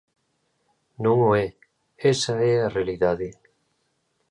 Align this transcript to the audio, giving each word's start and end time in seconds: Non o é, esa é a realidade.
Non 1.03 1.17
o 1.29 1.31
é, 1.45 1.47
esa 2.13 2.33
é 2.51 2.53
a 2.61 2.73
realidade. 2.77 3.27